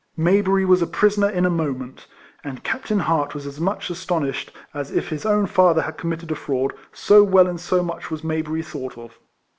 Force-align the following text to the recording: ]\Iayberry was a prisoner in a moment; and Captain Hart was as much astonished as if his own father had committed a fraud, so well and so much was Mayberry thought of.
]\Iayberry 0.17 0.65
was 0.67 0.81
a 0.81 0.87
prisoner 0.87 1.29
in 1.29 1.45
a 1.45 1.49
moment; 1.51 2.07
and 2.43 2.63
Captain 2.63 3.01
Hart 3.01 3.35
was 3.35 3.45
as 3.45 3.59
much 3.61 3.91
astonished 3.91 4.51
as 4.73 4.89
if 4.89 5.09
his 5.09 5.27
own 5.27 5.45
father 5.45 5.83
had 5.83 5.99
committed 5.99 6.31
a 6.31 6.35
fraud, 6.35 6.73
so 6.91 7.23
well 7.23 7.45
and 7.45 7.59
so 7.59 7.83
much 7.83 8.09
was 8.09 8.23
Mayberry 8.23 8.63
thought 8.63 8.97
of. 8.97 9.19